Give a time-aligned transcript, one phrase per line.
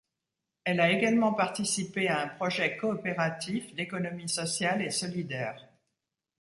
[0.63, 5.63] Elle a également participé à un projet coopératif d'économie sociale et solidaire.